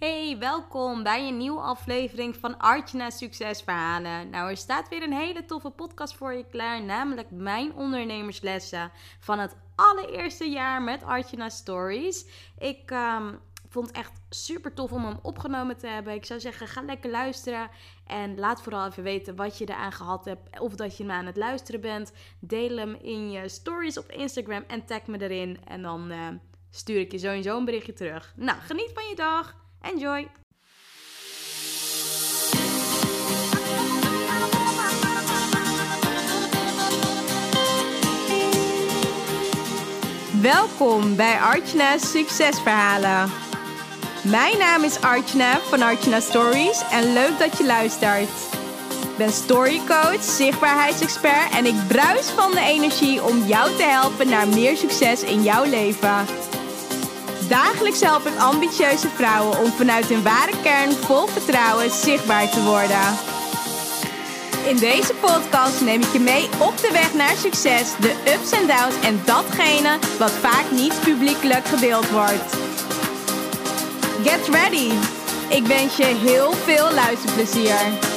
[0.00, 4.30] Hey, welkom bij een nieuwe aflevering van Artjana Succesverhalen.
[4.30, 9.38] Nou, er staat weer een hele toffe podcast voor je klaar, namelijk mijn ondernemerslessen van
[9.38, 12.26] het allereerste jaar met Artjana Stories.
[12.58, 13.34] Ik ehm,
[13.68, 16.14] vond het echt super tof om hem opgenomen te hebben.
[16.14, 17.70] Ik zou zeggen, ga lekker luisteren
[18.06, 21.26] en laat vooral even weten wat je eraan gehad hebt of dat je hem aan
[21.26, 22.12] het luisteren bent.
[22.38, 26.12] Deel hem in je stories op Instagram en tag me erin en dan...
[26.12, 26.28] Uh,
[26.72, 28.32] stuur ik je sowieso een berichtje terug.
[28.36, 29.59] Nou, geniet van je dag.
[29.82, 30.28] Enjoy!
[40.42, 43.30] Welkom bij Artjana's Succesverhalen.
[44.22, 48.28] Mijn naam is Artjana van Artjana Stories en leuk dat je luistert.
[49.02, 54.48] Ik ben storycoach, zichtbaarheidsexpert en ik bruis van de energie om jou te helpen naar
[54.48, 56.26] meer succes in jouw leven.
[57.50, 63.18] Dagelijks help ik ambitieuze vrouwen om vanuit hun ware kern vol vertrouwen zichtbaar te worden.
[64.68, 68.66] In deze podcast neem ik je mee op de weg naar succes, de ups en
[68.66, 72.56] downs en datgene wat vaak niet publiekelijk gedeeld wordt.
[74.24, 74.90] Get ready!
[75.48, 78.09] Ik wens je heel veel luisterplezier.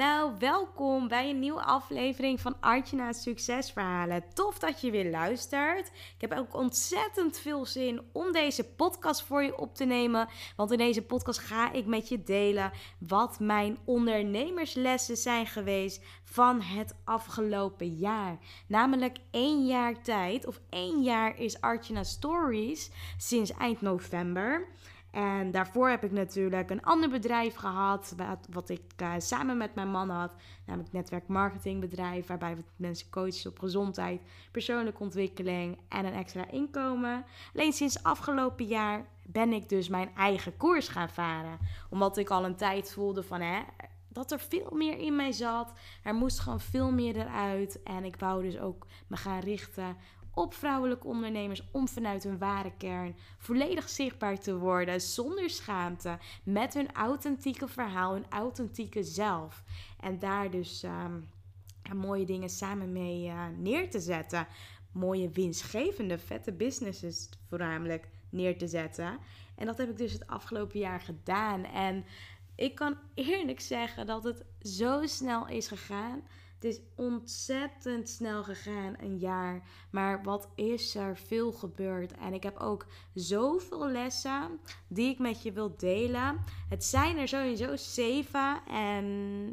[0.00, 4.24] Nou, welkom bij een nieuwe aflevering van Artjana Succesverhalen.
[4.34, 5.86] Tof dat je weer luistert.
[5.86, 10.28] Ik heb ook ontzettend veel zin om deze podcast voor je op te nemen.
[10.56, 16.60] Want in deze podcast ga ik met je delen wat mijn ondernemerslessen zijn geweest van
[16.60, 18.38] het afgelopen jaar.
[18.66, 24.68] Namelijk één jaar tijd, of één jaar is Artjana Stories sinds eind november.
[25.10, 28.14] En daarvoor heb ik natuurlijk een ander bedrijf gehad,
[28.50, 30.32] wat, ik uh, samen met mijn man had,
[30.66, 37.24] namelijk netwerkmarketingbedrijf, waarbij we mensen coachen op gezondheid, persoonlijke ontwikkeling en een extra inkomen.
[37.54, 41.58] Alleen sinds afgelopen jaar ben ik dus mijn eigen koers gaan varen,
[41.90, 43.60] omdat ik al een tijd voelde van hè,
[44.12, 45.72] dat er veel meer in mij zat.
[46.02, 47.82] Er moest gewoon veel meer eruit.
[47.82, 49.96] En ik wou dus ook me gaan richten
[50.34, 56.74] op vrouwelijke ondernemers om vanuit hun ware kern volledig zichtbaar te worden zonder schaamte, met
[56.74, 59.64] hun authentieke verhaal, hun authentieke zelf.
[60.00, 61.28] En daar dus um,
[61.94, 64.46] mooie dingen samen mee uh, neer te zetten.
[64.92, 69.18] Mooie winstgevende, vette businesses voornamelijk neer te zetten.
[69.56, 71.64] En dat heb ik dus het afgelopen jaar gedaan.
[71.64, 72.04] En
[72.54, 76.22] ik kan eerlijk zeggen dat het zo snel is gegaan.
[76.60, 79.62] Het is ontzettend snel gegaan, een jaar.
[79.90, 82.12] Maar wat is er veel gebeurd?
[82.12, 86.40] En ik heb ook zoveel lessen die ik met je wil delen.
[86.68, 88.60] Het zijn er sowieso zeven.
[88.66, 89.04] En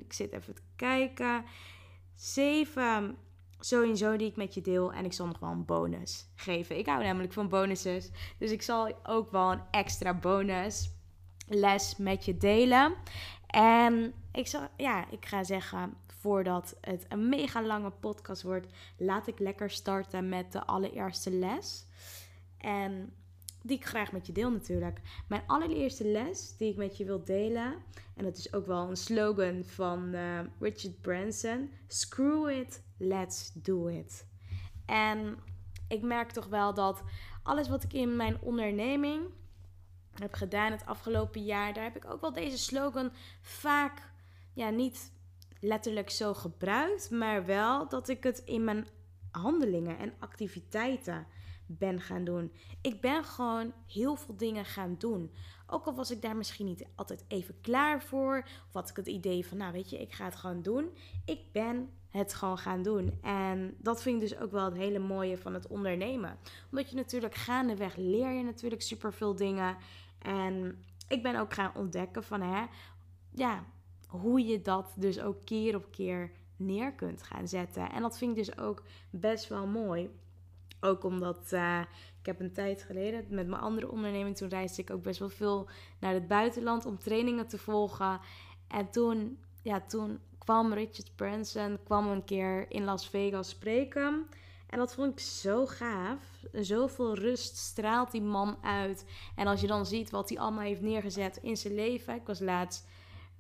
[0.06, 1.44] ik zit even te kijken.
[2.16, 3.18] Zeven
[3.60, 4.94] sowieso die ik met je deel.
[4.94, 6.78] En ik zal nog wel een bonus geven.
[6.78, 8.12] Ik hou namelijk van bonuses.
[8.38, 10.92] Dus ik zal ook wel een extra bonus
[11.48, 12.96] les met je delen.
[13.48, 15.94] En ik, zal, ja, ik ga zeggen,
[16.28, 18.68] voordat het een mega lange podcast wordt,
[18.98, 21.88] laat ik lekker starten met de allereerste les.
[22.58, 23.14] En
[23.62, 25.02] die ik graag met je deel natuurlijk.
[25.28, 27.76] Mijn allereerste les die ik met je wil delen.
[28.16, 31.72] En dat is ook wel een slogan van uh, Richard Branson.
[31.88, 34.26] Screw it, let's do it.
[34.86, 35.38] En
[35.88, 37.04] ik merk toch wel dat
[37.44, 39.22] alles wat ik in mijn onderneming
[40.14, 43.12] heb gedaan het afgelopen jaar, daar heb ik ook wel deze slogan
[43.42, 44.02] vaak
[44.54, 45.16] ja, niet
[45.62, 48.88] letterlijk zo gebruikt, maar wel dat ik het in mijn
[49.32, 51.28] handelingen en activiteiten
[51.66, 52.52] ben gaan doen.
[52.82, 55.32] Ik ben gewoon heel veel dingen gaan doen.
[55.68, 58.44] Ook al was ik daar misschien niet altijd even klaar voor.
[58.68, 60.98] Of had ik het idee van, nou weet je, ik ga het gewoon doen.
[61.26, 63.20] Ik ben het gewoon gaan doen.
[63.22, 66.38] En dat vind ik dus ook wel het hele mooie van het ondernemen.
[66.72, 69.78] Omdat je natuurlijk gaandeweg leer je natuurlijk superveel dingen.
[70.20, 72.66] En ik ben ook gaan ontdekken van, hè,
[73.34, 73.66] ja,
[74.08, 77.92] hoe je dat dus ook keer op keer neer kunt gaan zetten.
[77.92, 80.10] En dat vind ik dus ook best wel mooi.
[80.80, 81.82] Ook omdat uh,
[82.20, 85.30] ik heb een tijd geleden met mijn andere onderneming, toen reisde ik ook best wel
[85.30, 85.70] veel
[86.00, 88.20] naar het buitenland om trainingen te volgen.
[88.68, 94.28] En toen, ja, toen kwam Richard Branson, kwam een keer in Las Vegas spreken.
[94.70, 96.20] En dat vond ik zo gaaf.
[96.52, 99.06] Zoveel rust straalt die man uit.
[99.36, 102.16] En als je dan ziet wat hij allemaal heeft neergezet in zijn leven.
[102.16, 102.88] Ik was laatst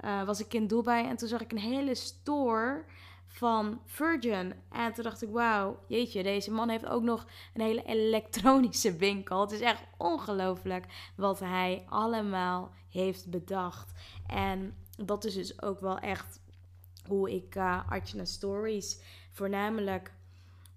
[0.05, 2.85] uh, was ik in Dubai en toen zag ik een hele store
[3.27, 4.53] van Virgin.
[4.71, 9.41] En toen dacht ik, wauw, jeetje, deze man heeft ook nog een hele elektronische winkel.
[9.41, 10.85] Het is echt ongelooflijk
[11.15, 13.91] wat hij allemaal heeft bedacht.
[14.27, 16.39] En dat is dus ook wel echt
[17.07, 17.81] hoe ik uh,
[18.23, 19.01] Stories
[19.31, 20.13] voornamelijk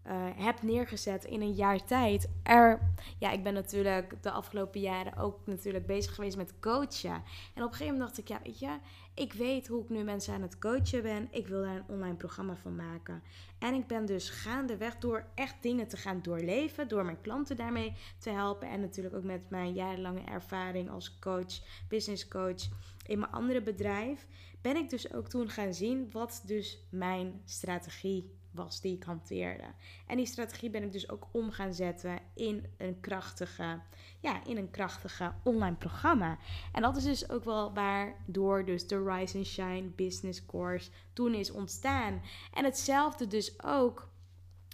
[0.06, 2.28] uh, heb neergezet in een jaar tijd.
[2.42, 2.80] Er,
[3.18, 7.22] ja, ik ben natuurlijk de afgelopen jaren ook natuurlijk bezig geweest met coachen.
[7.54, 8.78] En op een gegeven moment dacht ik, ja, weet je,
[9.14, 11.28] ik weet hoe ik nu mensen aan het coachen ben.
[11.30, 13.22] Ik wil daar een online programma van maken.
[13.58, 17.96] En ik ben dus gaandeweg door echt dingen te gaan doorleven, door mijn klanten daarmee
[18.18, 18.68] te helpen.
[18.68, 22.62] En natuurlijk ook met mijn jarenlange ervaring als coach, business coach
[23.06, 24.26] in mijn andere bedrijf.
[24.60, 29.64] Ben ik dus ook toen gaan zien wat dus mijn strategie was die ik hanteerde.
[30.06, 33.80] En die strategie ben ik dus ook om gaan zetten in een krachtige,
[34.20, 36.38] ja, in een krachtige online programma.
[36.72, 41.34] En dat is dus ook wel waardoor dus de Rise and Shine Business Course toen
[41.34, 42.22] is ontstaan.
[42.54, 44.08] En hetzelfde dus ook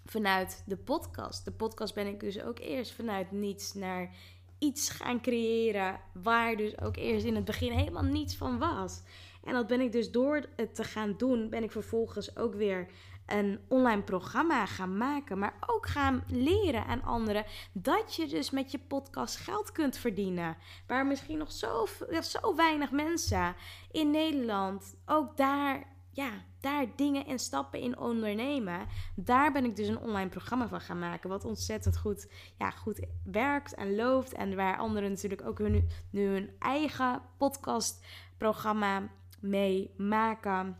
[0.05, 1.45] vanuit de podcast.
[1.45, 4.15] De podcast ben ik dus ook eerst vanuit niets naar
[4.59, 9.03] iets gaan creëren waar dus ook eerst in het begin helemaal niets van was.
[9.45, 12.87] En dat ben ik dus door het te gaan doen, ben ik vervolgens ook weer
[13.27, 18.71] een online programma gaan maken, maar ook gaan leren aan anderen dat je dus met
[18.71, 20.57] je podcast geld kunt verdienen.
[20.87, 21.87] Waar misschien nog zo,
[22.23, 23.55] zo weinig mensen
[23.91, 26.31] in Nederland ook daar, ja,
[26.61, 28.87] daar dingen en stappen in ondernemen.
[29.15, 33.07] Daar ben ik dus een online programma van gaan maken, wat ontzettend goed, ja, goed
[33.25, 39.03] werkt en loopt en waar anderen natuurlijk ook hun, nu hun eigen podcastprogramma
[39.41, 40.77] mee maken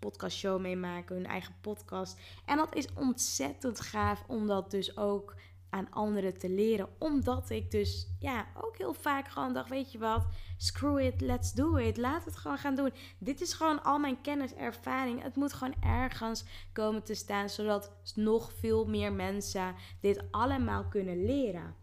[0.00, 2.20] podcastshow meemaken, hun eigen podcast.
[2.44, 5.34] En dat is ontzettend gaaf om dat dus ook
[5.70, 6.88] aan anderen te leren.
[6.98, 10.26] Omdat ik dus ja, ook heel vaak gewoon dacht, weet je wat,
[10.56, 11.96] screw it, let's do it.
[11.96, 12.92] Laat het gewoon gaan doen.
[13.18, 15.22] Dit is gewoon al mijn kennis, ervaring.
[15.22, 21.24] Het moet gewoon ergens komen te staan, zodat nog veel meer mensen dit allemaal kunnen
[21.24, 21.74] leren.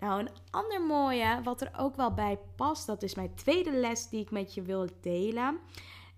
[0.00, 4.08] Nou, een ander mooie, wat er ook wel bij past, dat is mijn tweede les
[4.08, 5.58] die ik met je wil delen.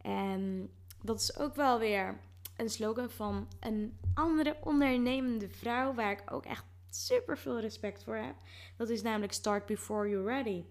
[0.03, 0.71] En
[1.05, 2.19] dat is ook wel weer
[2.57, 8.17] een slogan van een andere ondernemende vrouw, waar ik ook echt super veel respect voor
[8.17, 8.35] heb.
[8.77, 10.65] Dat is namelijk Start Before You're Ready.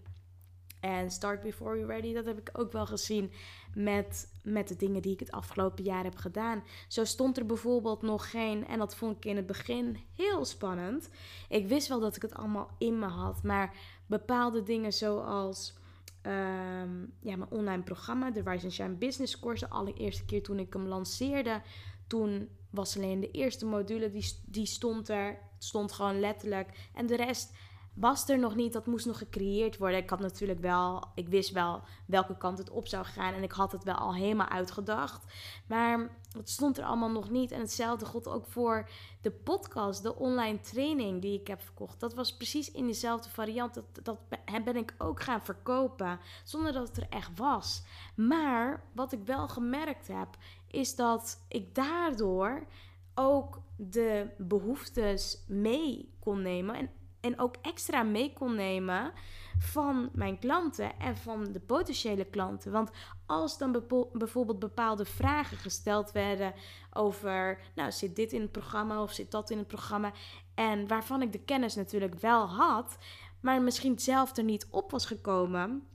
[0.79, 3.31] En Start Before You're Ready, dat heb ik ook wel gezien
[3.73, 6.63] met, met de dingen die ik het afgelopen jaar heb gedaan.
[6.87, 11.09] Zo stond er bijvoorbeeld nog geen, en dat vond ik in het begin heel spannend.
[11.49, 13.75] Ik wist wel dat ik het allemaal in me had, maar
[14.05, 15.73] bepaalde dingen zoals
[16.23, 19.65] Ehm, ja, mijn online programma, de Rise and Shine Business Course.
[19.65, 21.61] De allereerste keer toen ik hem lanceerde,
[22.07, 25.27] toen was alleen de eerste module, die, die stond er.
[25.27, 26.89] Het stond gewoon letterlijk.
[26.93, 27.53] En de rest
[27.93, 28.73] was er nog niet.
[28.73, 29.97] Dat moest nog gecreëerd worden.
[29.97, 33.33] Ik had natuurlijk wel, ik wist wel welke kant het op zou gaan.
[33.33, 35.33] En ik had het wel al helemaal uitgedacht.
[35.67, 37.51] Maar het stond er allemaal nog niet.
[37.51, 38.89] En hetzelfde god ook voor
[39.21, 41.99] de podcast, de online training die ik heb verkocht.
[41.99, 43.73] Dat was precies in dezelfde variant.
[43.73, 44.17] Dat, dat
[44.63, 46.19] ben ik ook gaan verkopen.
[46.43, 47.83] Zonder dat het er echt was.
[48.15, 50.27] Maar wat ik wel gemerkt heb,
[50.67, 52.67] is dat ik daardoor
[53.15, 56.75] ook de behoeftes mee kon nemen.
[56.75, 56.89] En
[57.23, 59.11] en ook extra mee kon nemen
[59.59, 62.71] van mijn klanten en van de potentiële klanten.
[62.71, 62.89] Want
[63.25, 63.83] als dan
[64.13, 66.53] bijvoorbeeld bepaalde vragen gesteld werden
[66.93, 70.11] over, nou zit dit in het programma of zit dat in het programma,
[70.55, 72.97] en waarvan ik de kennis natuurlijk wel had,
[73.41, 75.87] maar misschien zelf er niet op was gekomen,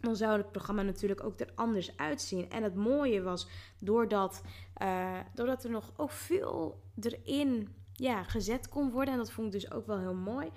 [0.00, 2.50] dan zou het programma natuurlijk ook er anders uitzien.
[2.50, 3.48] En het mooie was,
[3.78, 4.42] doordat,
[4.82, 9.12] uh, doordat er nog ook veel erin ja, gezet kon worden.
[9.12, 10.50] En dat vond ik dus ook wel heel mooi.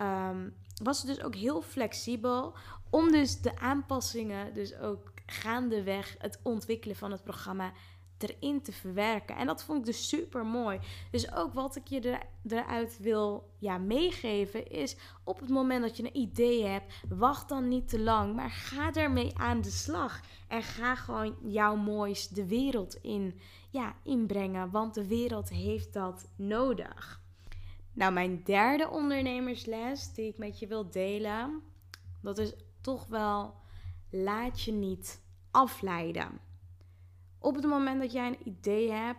[0.00, 2.54] Um, was dus ook heel flexibel
[2.90, 7.72] om dus de aanpassingen, dus ook gaandeweg het ontwikkelen van het programma
[8.18, 9.36] erin te verwerken.
[9.36, 10.78] En dat vond ik dus super mooi.
[11.10, 15.96] Dus ook wat ik je er, eruit wil ja, meegeven is op het moment dat
[15.96, 20.20] je een idee hebt, wacht dan niet te lang, maar ga ermee aan de slag.
[20.48, 26.28] En ga gewoon jouw moois de wereld in ja, inbrengen, want de wereld heeft dat
[26.36, 27.20] nodig.
[27.92, 31.62] Nou, mijn derde ondernemersles die ik met je wil delen,
[32.22, 33.54] dat is toch wel
[34.10, 36.40] laat je niet afleiden.
[37.38, 39.18] Op het moment dat jij een idee hebt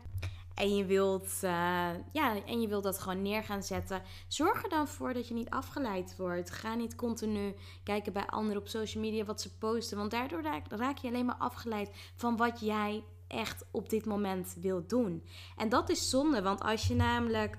[0.56, 4.70] en je wilt, uh, ja, en je wilt dat gewoon neer gaan zetten, zorg er
[4.70, 6.52] dan voor dat je niet afgeleid wordt.
[6.52, 10.98] Ga niet continu kijken bij anderen op social media wat ze posten, want daardoor raak
[10.98, 15.24] je alleen maar afgeleid van wat jij echt op dit moment wilt doen.
[15.58, 17.58] En dat is zonde, want als je namelijk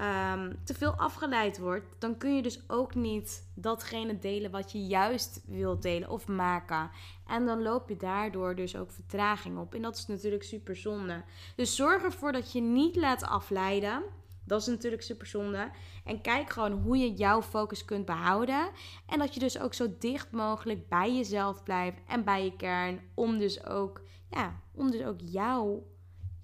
[0.00, 4.86] um, te veel afgeleid wordt, dan kun je dus ook niet datgene delen wat je
[4.86, 6.90] juist wilt delen of maken.
[7.26, 9.74] En dan loop je daardoor dus ook vertraging op.
[9.74, 11.22] En dat is natuurlijk super zonde.
[11.56, 14.02] Dus zorg ervoor dat je niet laat afleiden.
[14.44, 15.70] Dat is natuurlijk super zonde.
[16.04, 18.68] En kijk gewoon hoe je jouw focus kunt behouden.
[19.06, 23.00] En dat je dus ook zo dicht mogelijk bij jezelf blijft en bij je kern.
[23.14, 25.82] Om dus ook, ja, om dus ook jouw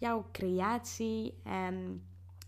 [0.02, 2.02] jouw creatie en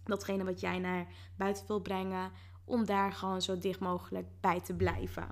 [0.04, 2.30] datgene wat jij naar buiten wil brengen,
[2.64, 5.28] om daar gewoon zo dicht mogelijk bij te blijven.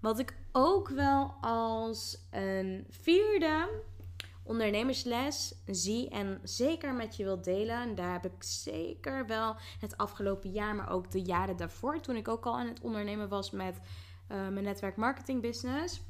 [0.00, 3.82] Wat ik ook wel als een vierde
[4.42, 7.80] ondernemersles zie en zeker met je wil delen.
[7.80, 12.16] En daar heb ik zeker wel het afgelopen jaar, maar ook de jaren daarvoor, toen
[12.16, 16.02] ik ook al aan het ondernemen was met uh, mijn netwerk marketing business.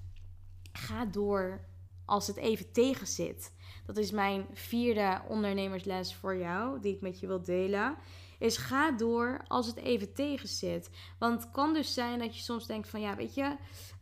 [0.73, 1.61] Ga door
[2.04, 3.52] als het even tegen zit.
[3.87, 7.96] Dat is mijn vierde ondernemersles voor jou, die ik met je wil delen.
[8.38, 10.90] Is ga door als het even tegen zit.
[11.18, 13.56] Want het kan dus zijn dat je soms denkt van ja, weet je,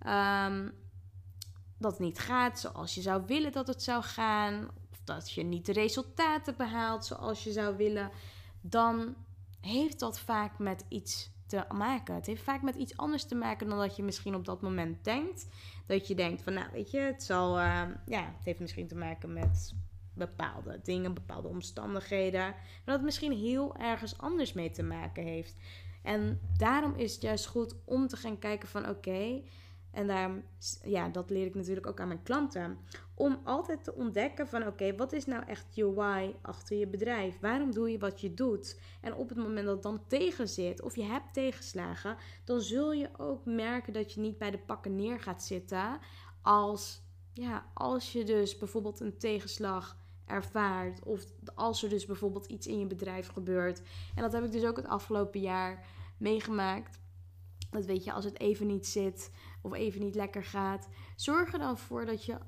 [0.06, 0.72] um,
[1.78, 4.68] dat het niet gaat zoals je zou willen dat het zou gaan.
[4.90, 8.10] Of dat je niet de resultaten behaalt zoals je zou willen.
[8.60, 9.14] Dan
[9.60, 12.14] heeft dat vaak met iets te maken.
[12.14, 15.04] Het heeft vaak met iets anders te maken dan dat je misschien op dat moment
[15.04, 15.46] denkt.
[15.92, 18.96] Dat je denkt van, nou weet je, het zal, uh, ja, het heeft misschien te
[18.96, 19.74] maken met
[20.14, 22.40] bepaalde dingen, bepaalde omstandigheden.
[22.40, 25.56] Maar dat het misschien heel ergens anders mee te maken heeft.
[26.02, 29.42] En daarom is het juist goed om te gaan kijken van oké,
[29.92, 30.42] en daarom,
[30.84, 32.78] ja, dat leer ik natuurlijk ook aan mijn klanten.
[33.14, 37.38] Om altijd te ontdekken van oké, wat is nou echt je why achter je bedrijf?
[37.40, 38.80] Waarom doe je wat je doet?
[39.00, 42.92] En op het moment dat het dan tegen zit of je hebt tegenslagen, dan zul
[42.92, 45.98] je ook merken dat je niet bij de pakken neer gaat zitten.
[46.42, 49.96] Als, ja, als je dus bijvoorbeeld een tegenslag
[50.32, 51.02] ervaart.
[51.02, 53.82] Of als er dus bijvoorbeeld iets in je bedrijf gebeurt.
[54.14, 57.00] En dat heb ik dus ook het afgelopen jaar meegemaakt.
[57.70, 59.30] Dat weet je, als het even niet zit
[59.62, 60.88] of even niet lekker gaat.
[61.16, 62.38] Zorg er dan voor dat je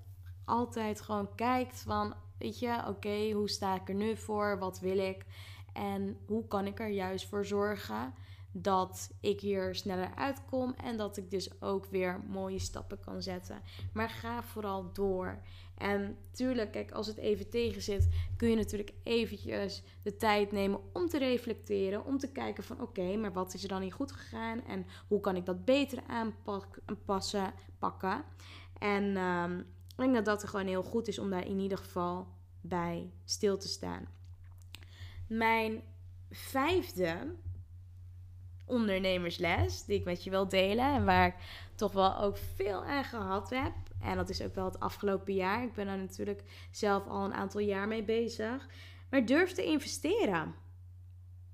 [0.45, 4.59] altijd gewoon kijkt van, weet je, oké, hoe sta ik er nu voor?
[4.59, 5.25] Wat wil ik?
[5.73, 8.15] En hoe kan ik er juist voor zorgen
[8.57, 13.63] dat ik hier sneller uitkom en dat ik dus ook weer mooie stappen kan zetten.
[13.93, 15.39] Maar ga vooral door.
[15.79, 20.81] En tuurlijk, kijk, als het even tegen zit, kun je natuurlijk eventjes de tijd nemen
[20.93, 22.05] om te reflecteren.
[22.05, 24.65] Om te kijken van oké, maar wat is er dan niet goed gegaan?
[24.65, 28.25] En hoe kan ik dat beter aanpassen, pakken?
[28.79, 29.59] En um,
[29.89, 32.27] ik denk dat dat gewoon heel goed is om daar in ieder geval
[32.61, 34.09] bij stil te staan.
[35.29, 35.83] Mijn
[36.31, 37.37] vijfde
[38.67, 41.35] ondernemersles die ik met je wil delen en waar ik
[41.75, 43.73] toch wel ook veel aan gehad heb,
[44.05, 45.63] en dat is ook wel het afgelopen jaar.
[45.63, 48.69] Ik ben daar natuurlijk zelf al een aantal jaar mee bezig.
[49.11, 50.55] Maar durf te investeren.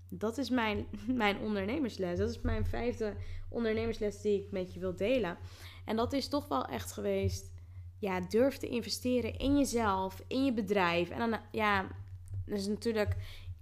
[0.08, 0.86] Dat is mijn,
[1.24, 2.18] mijn ondernemersles.
[2.18, 3.14] Dat is mijn vijfde
[3.48, 5.38] ondernemersles die ik met je wil delen.
[5.84, 7.50] En dat is toch wel echt geweest.
[7.98, 11.10] Ja, durf te investeren in jezelf, in je bedrijf.
[11.10, 11.86] En dan, ja,
[12.46, 13.16] dus natuurlijk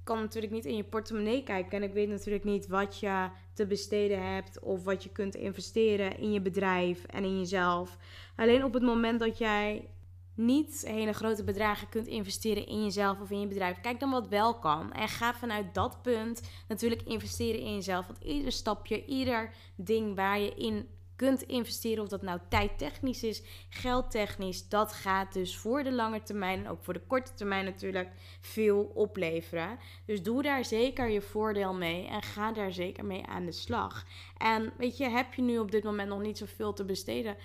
[0.09, 1.71] kan natuurlijk niet in je portemonnee kijken.
[1.71, 4.61] En ik weet natuurlijk niet wat je te besteden hebt.
[4.61, 7.97] Of wat je kunt investeren in je bedrijf en in jezelf.
[8.37, 9.88] Alleen op het moment dat jij
[10.35, 13.81] niet hele grote bedragen kunt investeren in jezelf of in je bedrijf.
[13.81, 14.93] Kijk dan wat wel kan.
[14.93, 18.07] En ga vanuit dat punt natuurlijk investeren in jezelf.
[18.07, 20.88] Want ieder stapje, ieder ding waar je in
[21.19, 22.03] kunt investeren.
[22.03, 24.69] Of dat nou tijdtechnisch is, geldtechnisch.
[24.69, 28.11] Dat gaat dus voor de lange termijn en ook voor de korte termijn natuurlijk
[28.41, 29.79] veel opleveren.
[30.07, 34.07] Dus doe daar zeker je voordeel mee en ga daar zeker mee aan de slag.
[34.37, 37.37] En weet je, heb je nu op dit moment nog niet zoveel te besteden?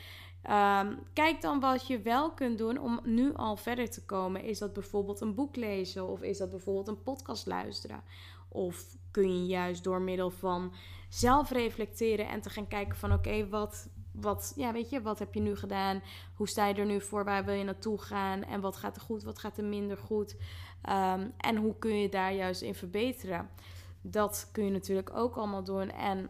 [0.51, 4.43] Um, kijk dan wat je wel kunt doen om nu al verder te komen.
[4.43, 8.03] Is dat bijvoorbeeld een boek lezen of is dat bijvoorbeeld een podcast luisteren?
[8.49, 10.73] Of kun je juist door middel van
[11.13, 15.33] zelf reflecteren en te gaan kijken van oké, wat, wat, ja, weet je, wat heb
[15.33, 16.01] je nu gedaan?
[16.35, 17.23] Hoe sta je er nu voor?
[17.23, 18.43] Waar wil je naartoe gaan?
[18.43, 19.23] En wat gaat er goed?
[19.23, 20.35] Wat gaat er minder goed?
[20.89, 23.49] Um, en hoe kun je daar juist in verbeteren?
[24.01, 25.89] Dat kun je natuurlijk ook allemaal doen.
[25.89, 26.29] En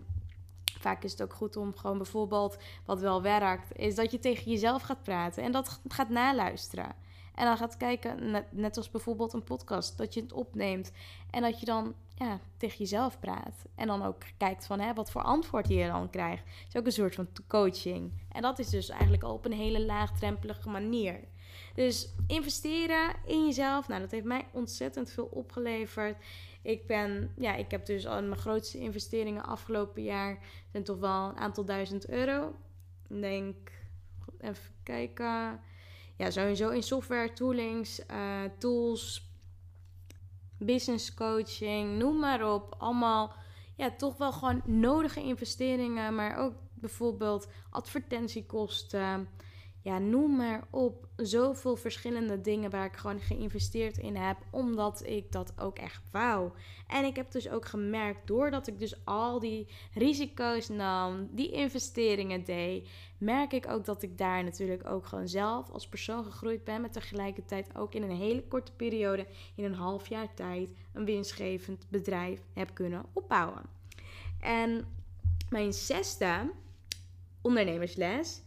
[0.79, 4.51] vaak is het ook goed om gewoon bijvoorbeeld, wat wel werkt, is dat je tegen
[4.51, 6.95] jezelf gaat praten en dat gaat naluisteren.
[7.35, 10.91] En dan gaat kijken, net, als bijvoorbeeld een podcast, dat je het opneemt
[11.29, 13.65] en dat je dan ja, tegen jezelf praat.
[13.75, 16.43] En dan ook kijkt van hè, wat voor antwoord je dan krijgt.
[16.43, 18.11] Het is ook een soort van coaching.
[18.31, 21.19] En dat is dus eigenlijk al op een hele laagdrempelige manier.
[21.75, 26.17] Dus investeren in jezelf, nou dat heeft mij ontzettend veel opgeleverd.
[26.61, 30.37] Ik ben, ja, ik heb dus al mijn grootste investeringen afgelopen jaar
[30.71, 32.55] zijn toch wel een aantal duizend euro.
[33.07, 33.71] Ik denk,
[34.39, 35.59] even kijken.
[36.17, 39.31] Ja, sowieso in software, toolings, uh, tools,
[40.57, 42.75] business coaching, noem maar op.
[42.77, 43.33] Allemaal,
[43.75, 49.27] ja, toch wel gewoon nodige investeringen, maar ook bijvoorbeeld advertentiekosten.
[49.83, 51.07] Ja, noem maar op.
[51.15, 54.37] Zoveel verschillende dingen waar ik gewoon geïnvesteerd in heb.
[54.49, 56.51] Omdat ik dat ook echt wou.
[56.87, 62.43] En ik heb dus ook gemerkt, doordat ik dus al die risico's nam, die investeringen
[62.43, 66.81] deed, merk ik ook dat ik daar natuurlijk ook gewoon zelf als persoon gegroeid ben.
[66.81, 71.85] Maar tegelijkertijd ook in een hele korte periode, in een half jaar tijd, een winstgevend
[71.89, 73.61] bedrijf heb kunnen opbouwen.
[74.39, 74.85] En
[75.49, 76.51] mijn zesde
[77.41, 78.41] ondernemersles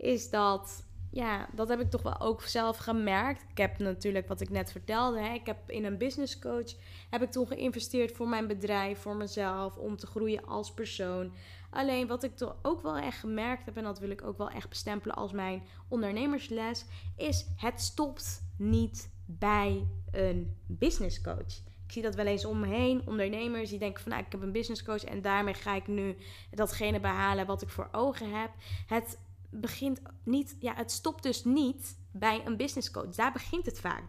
[0.00, 3.44] is dat, ja, dat heb ik toch wel ook zelf gemerkt.
[3.50, 6.74] Ik heb natuurlijk wat ik net vertelde, hè, ik heb in een business coach,
[7.10, 11.32] heb ik toen geïnvesteerd voor mijn bedrijf, voor mezelf, om te groeien als persoon.
[11.70, 14.50] Alleen wat ik toch ook wel echt gemerkt heb, en dat wil ik ook wel
[14.50, 16.84] echt bestempelen als mijn ondernemersles,
[17.16, 21.68] is het stopt niet bij een business coach.
[21.86, 23.02] Ik zie dat wel eens om me heen.
[23.06, 26.16] Ondernemers die denken van nou, ik heb een business coach en daarmee ga ik nu
[26.50, 28.50] datgene behalen wat ik voor ogen heb.
[28.86, 29.18] Het
[29.50, 33.14] begint niet, ja, het stopt dus niet bij een business coach.
[33.14, 34.04] Daar begint het vaak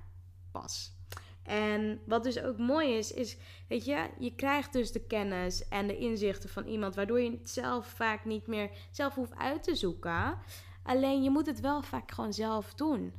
[0.51, 0.99] pas.
[1.43, 5.87] En wat dus ook mooi is, is, weet je, je krijgt dus de kennis en
[5.87, 9.75] de inzichten van iemand, waardoor je het zelf vaak niet meer zelf hoeft uit te
[9.75, 10.37] zoeken.
[10.83, 13.13] Alleen je moet het wel vaak gewoon zelf doen.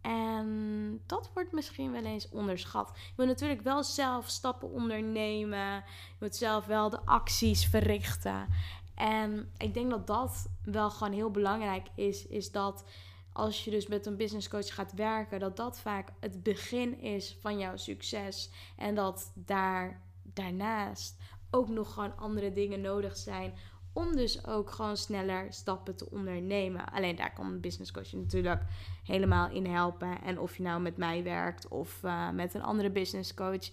[0.00, 2.92] En dat wordt misschien wel eens onderschat.
[2.94, 5.74] Je moet natuurlijk wel zelf stappen ondernemen.
[5.84, 8.46] Je moet zelf wel de acties verrichten.
[8.96, 12.26] En ik denk dat dat wel gewoon heel belangrijk is.
[12.26, 12.84] Is dat
[13.32, 17.36] als je dus met een business coach gaat werken, dat dat vaak het begin is
[17.40, 18.50] van jouw succes.
[18.76, 21.16] En dat daar daarnaast
[21.50, 23.54] ook nog gewoon andere dingen nodig zijn
[23.92, 26.92] om dus ook gewoon sneller stappen te ondernemen.
[26.92, 28.62] Alleen daar kan een business coach je natuurlijk
[29.04, 30.22] helemaal in helpen.
[30.22, 33.70] En of je nou met mij werkt of uh, met een andere business coach,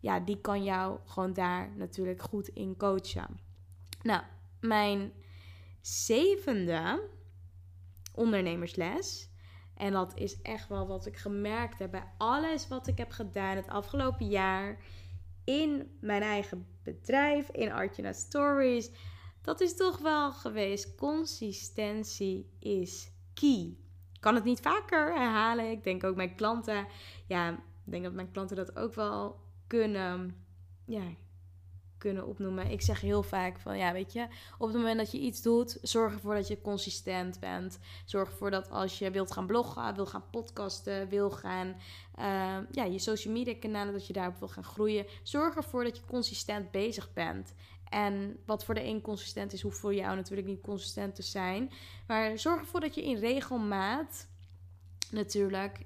[0.00, 3.38] ja, die kan jou gewoon daar natuurlijk goed in coachen.
[4.02, 4.22] Nou,
[4.66, 5.12] mijn
[5.80, 7.08] zevende
[8.14, 9.28] ondernemersles.
[9.74, 13.56] En dat is echt wel wat ik gemerkt heb bij alles wat ik heb gedaan
[13.56, 14.84] het afgelopen jaar
[15.44, 18.90] in mijn eigen bedrijf, in Artjana Stories
[19.44, 20.94] dat is toch wel geweest.
[20.94, 23.76] Consistentie is key.
[24.12, 25.70] Ik kan het niet vaker herhalen.
[25.70, 26.86] Ik denk ook mijn klanten,
[27.26, 27.50] ja,
[27.84, 30.44] ik denk dat mijn klanten dat ook wel kunnen,
[30.84, 31.02] ja,
[31.98, 32.70] kunnen opnoemen.
[32.70, 34.26] Ik zeg heel vaak van, ja, weet je,
[34.58, 37.78] op het moment dat je iets doet, zorg ervoor dat je consistent bent.
[38.04, 41.68] Zorg ervoor dat als je wilt gaan bloggen, wil gaan podcasten, wil gaan,
[42.18, 45.06] uh, ja, je social media kanalen, dat je daarop wil gaan groeien.
[45.22, 47.54] Zorg ervoor dat je consistent bezig bent.
[47.88, 51.70] En wat voor de een consistent is, hoeft voor jou natuurlijk niet consistent te zijn.
[52.06, 54.28] Maar zorg ervoor dat je in regelmaat
[55.10, 55.80] natuurlijk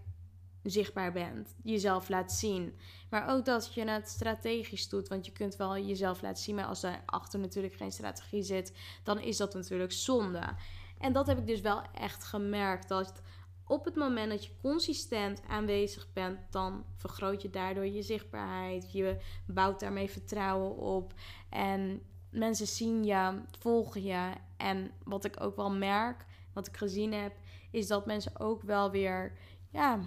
[0.70, 1.54] zichtbaar bent.
[1.62, 2.78] Jezelf laat zien.
[3.11, 5.09] Maar ook dat je het strategisch doet.
[5.09, 6.54] Want je kunt wel jezelf laten zien.
[6.54, 10.42] Maar als er achter natuurlijk geen strategie zit, dan is dat natuurlijk zonde.
[10.98, 12.88] En dat heb ik dus wel echt gemerkt.
[12.88, 13.22] Dat
[13.66, 18.92] op het moment dat je consistent aanwezig bent, dan vergroot je daardoor je zichtbaarheid.
[18.92, 21.12] Je bouwt daarmee vertrouwen op.
[21.48, 24.33] En mensen zien je, volgen je.
[24.57, 27.33] En wat ik ook wel merk, wat ik gezien heb,
[27.70, 29.33] is dat mensen ook wel weer,
[29.70, 30.00] ja,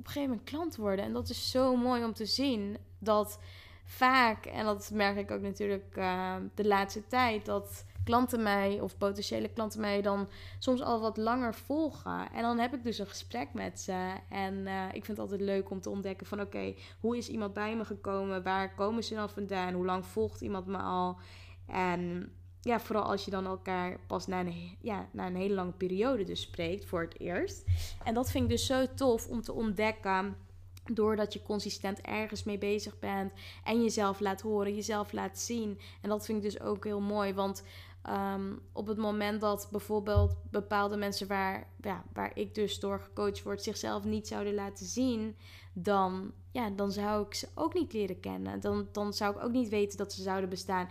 [0.00, 1.04] op een gegeven moment klant worden.
[1.04, 2.78] En dat is zo mooi om te zien.
[2.98, 3.38] Dat
[3.84, 8.98] vaak, en dat merk ik ook natuurlijk uh, de laatste tijd, dat klanten mij of
[8.98, 12.32] potentiële klanten mij dan soms al wat langer volgen.
[12.32, 14.12] En dan heb ik dus een gesprek met ze.
[14.28, 17.52] En uh, ik vind het altijd leuk om te ontdekken van oké, hoe is iemand
[17.52, 18.42] bij me gekomen?
[18.42, 19.74] Waar komen ze dan vandaan?
[19.74, 21.18] Hoe lang volgt iemand me al?
[21.66, 25.72] En ja, vooral als je dan elkaar pas na een, ja, na een hele lange
[25.72, 27.64] periode dus spreekt voor het eerst.
[28.04, 30.36] En dat vind ik dus zo tof om te ontdekken
[30.84, 33.32] doordat je consistent ergens mee bezig bent
[33.64, 35.78] en jezelf laat horen, jezelf laat zien.
[36.02, 37.62] En dat vind ik dus ook heel mooi, want
[38.08, 43.42] um, op het moment dat bijvoorbeeld bepaalde mensen waar, ja, waar ik dus door gecoacht
[43.42, 45.36] word, zichzelf niet zouden laten zien,
[45.72, 48.60] dan, ja, dan zou ik ze ook niet leren kennen.
[48.60, 50.88] Dan, dan zou ik ook niet weten dat ze zouden bestaan.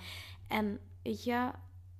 [0.47, 1.51] En weet je,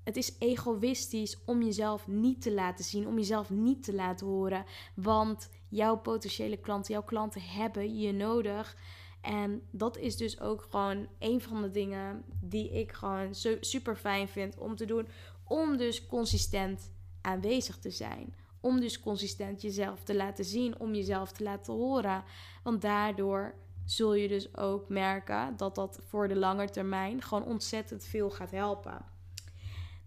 [0.03, 4.65] het is egoïstisch om jezelf niet te laten zien, om jezelf niet te laten horen.
[4.95, 8.77] Want jouw potentiële klanten, jouw klanten hebben je nodig.
[9.21, 14.27] En dat is dus ook gewoon een van de dingen die ik gewoon super fijn
[14.27, 15.07] vind om te doen.
[15.43, 18.35] Om dus consistent aanwezig te zijn.
[18.62, 22.23] Om dus consistent jezelf te laten zien, om jezelf te laten horen.
[22.63, 23.55] Want daardoor
[23.91, 28.52] zul je dus ook merken dat dat voor de lange termijn gewoon ontzettend veel gaat
[28.52, 29.06] helpen.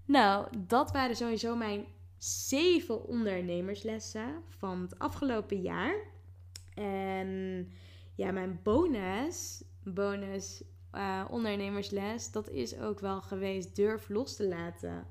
[0.05, 1.87] Nou, dat waren sowieso mijn
[2.19, 5.95] zeven ondernemerslessen van het afgelopen jaar.
[6.75, 7.69] En
[8.15, 10.65] ja, mijn bonus, bonus
[10.95, 15.07] uh, ondernemersles, dat is ook wel geweest durf los te laten.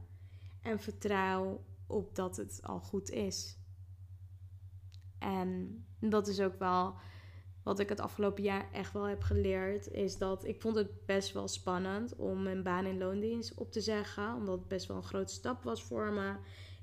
[0.61, 3.57] En vertrouw op dat het al goed is.
[5.19, 6.95] En dat is ook wel
[7.63, 9.91] wat ik het afgelopen jaar echt wel heb geleerd.
[9.91, 13.81] Is dat ik vond het best wel spannend om mijn baan in loondienst op te
[13.81, 14.35] zeggen.
[14.35, 16.29] Omdat het best wel een grote stap was voor me.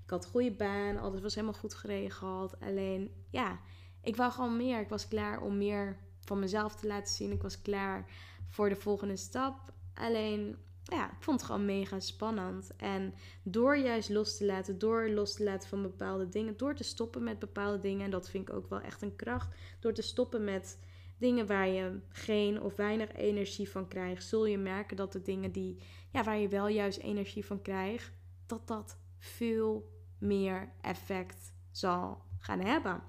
[0.04, 2.60] Ik had een goede baan, alles was helemaal goed geregeld.
[2.60, 3.60] Alleen, ja,
[4.02, 4.80] ik wou gewoon meer.
[4.80, 7.32] Ik was klaar om meer van mezelf te laten zien.
[7.32, 8.10] Ik was klaar
[8.48, 9.72] voor de volgende stap.
[9.94, 10.56] Alleen,
[10.88, 12.76] ja, ik vond het gewoon mega spannend.
[12.76, 16.84] En door juist los te laten, door los te laten van bepaalde dingen, door te
[16.84, 20.02] stoppen met bepaalde dingen, en dat vind ik ook wel echt een kracht, door te
[20.02, 20.78] stoppen met
[21.18, 25.52] dingen waar je geen of weinig energie van krijgt, zul je merken dat de dingen
[25.52, 28.12] die, ja, waar je wel juist energie van krijgt,
[28.46, 33.02] dat dat veel meer effect zal gaan hebben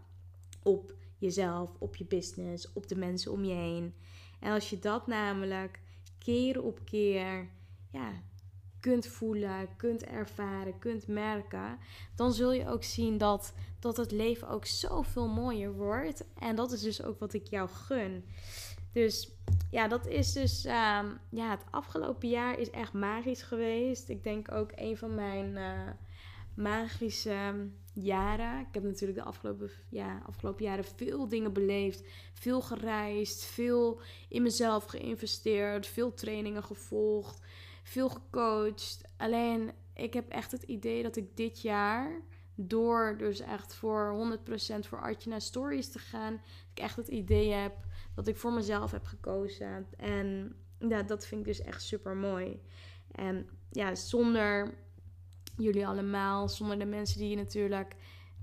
[0.64, 3.94] op jezelf, op je business, op de mensen om je heen.
[4.40, 5.82] En als je dat namelijk
[6.18, 7.50] keer op keer
[7.92, 8.12] ja,
[8.80, 11.78] kunt voelen, kunt ervaren, kunt merken,
[12.16, 16.26] dan zul je ook zien dat, dat het leven ook zoveel mooier wordt.
[16.40, 18.26] En dat is dus ook wat ik jou gun.
[18.94, 19.32] Dus
[19.72, 20.66] ja, dat is dus.
[20.66, 24.10] Um, ja, het afgelopen jaar is echt magisch geweest.
[24.10, 25.90] Ik denk ook een van mijn uh,
[26.54, 28.60] magische jaren.
[28.60, 32.04] Ik heb natuurlijk de afgelopen, ja, afgelopen jaren veel dingen beleefd.
[32.34, 37.42] Veel gereisd, veel in mezelf geïnvesteerd, veel trainingen gevolgd,
[37.90, 39.02] veel gecoacht.
[39.18, 42.22] Alleen ik heb echt het idee dat ik dit jaar,
[42.56, 46.42] door dus echt voor 100% voor Artje Stories te gaan,
[46.74, 47.74] ik echt het idee heb
[48.16, 49.88] dat ik voor mezelf heb gekozen.
[49.98, 52.62] En ja, dat vind ik dus echt super mooi.
[53.12, 54.78] En ja, zonder
[55.58, 57.96] jullie allemaal, zonder de mensen die natuurlijk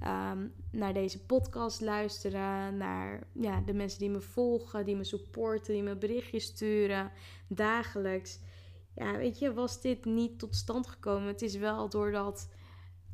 [0.02, 5.74] um, naar deze podcast luisteren, naar ja, de mensen die me volgen, die me supporten,
[5.74, 7.10] die me berichtjes sturen
[7.48, 8.40] dagelijks.
[8.96, 11.28] Ja, weet je, was dit niet tot stand gekomen?
[11.28, 12.48] Het is wel doordat,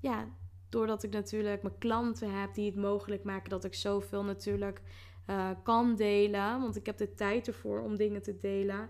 [0.00, 0.28] ja,
[0.68, 4.82] doordat ik natuurlijk mijn klanten heb die het mogelijk maken dat ik zoveel natuurlijk
[5.30, 6.60] uh, kan delen.
[6.60, 8.88] Want ik heb de tijd ervoor om dingen te delen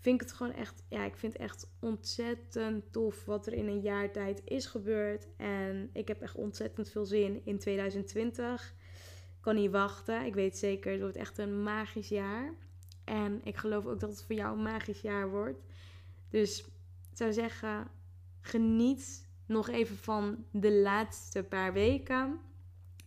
[0.00, 3.66] vind ik het gewoon echt, ja, ik vind het echt ontzettend tof wat er in
[3.66, 5.28] een jaar tijd is gebeurd.
[5.36, 8.74] En ik heb echt ontzettend veel zin in 2020.
[9.36, 10.24] Ik kan niet wachten.
[10.24, 12.54] Ik weet zeker, het wordt echt een magisch jaar.
[13.04, 15.62] En ik geloof ook dat het voor jou een magisch jaar wordt.
[16.30, 16.60] Dus
[17.10, 17.90] ik zou zeggen,
[18.40, 22.38] geniet nog even van de laatste paar weken.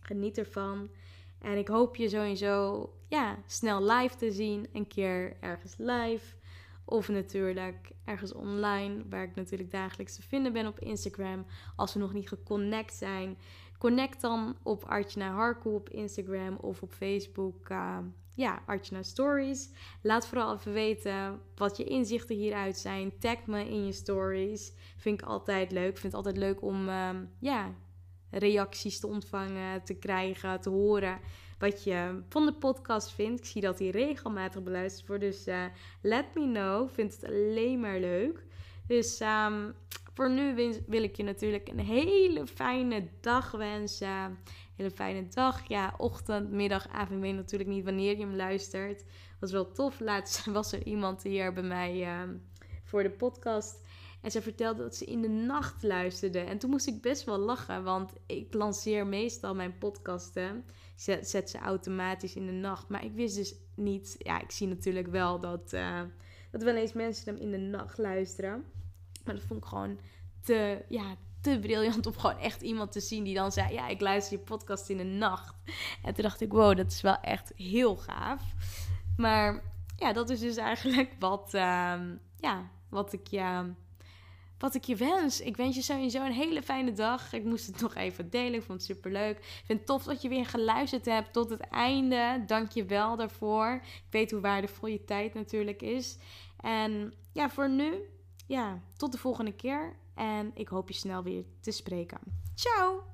[0.00, 0.90] Geniet ervan.
[1.38, 4.68] En ik hoop je sowieso ja, snel live te zien.
[4.72, 6.36] Een keer ergens live.
[6.84, 11.46] Of natuurlijk ergens online, waar ik natuurlijk dagelijks te vinden ben op Instagram.
[11.76, 13.38] Als we nog niet geconnect zijn,
[13.78, 17.68] connect dan op Artjana Harko op Instagram of op Facebook.
[17.68, 17.98] Uh,
[18.34, 19.70] ja, Artjana Stories.
[20.02, 23.18] Laat vooral even weten wat je inzichten hieruit zijn.
[23.18, 24.72] Tag me in je stories.
[24.96, 25.98] Vind ik altijd leuk.
[25.98, 27.74] Vind het altijd leuk om um, ja,
[28.30, 31.20] reacties te ontvangen, te krijgen, te horen
[31.58, 33.40] wat je van de podcast vindt.
[33.40, 35.22] Ik zie dat hij regelmatig beluisterd wordt.
[35.22, 35.64] Dus uh,
[36.02, 36.88] let me know.
[36.90, 38.44] Vind het alleen maar leuk.
[38.86, 39.74] Dus um,
[40.14, 40.54] voor nu
[40.86, 44.38] wil ik je natuurlijk een hele fijne dag wensen.
[44.76, 45.68] Hele fijne dag.
[45.68, 47.20] Ja, ochtend, middag, avond.
[47.20, 49.04] Weet natuurlijk niet wanneer je hem luistert.
[49.40, 50.00] Was wel tof.
[50.00, 52.34] Laatst was er iemand hier bij mij uh,
[52.84, 53.80] voor de podcast.
[54.22, 56.38] En ze vertelde dat ze in de nacht luisterde.
[56.38, 60.64] En toen moest ik best wel lachen, want ik lanceer meestal mijn podcasten.
[60.96, 62.88] Zet, zet ze automatisch in de nacht.
[62.88, 64.14] Maar ik wist dus niet.
[64.18, 66.00] Ja, ik zie natuurlijk wel dat, uh,
[66.50, 68.64] dat wel eens mensen hem in de nacht luisteren.
[69.24, 69.98] Maar dat vond ik gewoon
[70.40, 74.00] te, ja, te briljant om gewoon echt iemand te zien die dan zei: Ja, ik
[74.00, 75.54] luister je podcast in de nacht.
[76.02, 78.42] En toen dacht ik: Wow, dat is wel echt heel gaaf.
[79.16, 79.62] Maar
[79.96, 82.00] ja, dat is dus eigenlijk wat, uh,
[82.40, 83.72] ja, wat ik je
[84.58, 85.40] wat ik je wens.
[85.40, 87.32] Ik wens je sowieso een hele fijne dag.
[87.32, 88.54] Ik moest het nog even delen.
[88.54, 89.36] Ik vond het super leuk.
[89.38, 92.42] Ik vind het tof dat je weer geluisterd hebt tot het einde.
[92.46, 93.80] Dank je wel daarvoor.
[93.84, 96.18] Ik weet hoe waardevol je tijd natuurlijk is.
[96.60, 97.94] En ja, voor nu,
[98.46, 99.96] ja, tot de volgende keer.
[100.14, 102.18] En ik hoop je snel weer te spreken.
[102.54, 103.13] Ciao!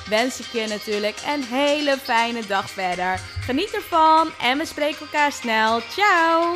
[0.11, 3.19] wens ik je natuurlijk een hele fijne dag verder.
[3.39, 5.81] Geniet ervan en we spreken elkaar snel.
[5.81, 6.55] Ciao!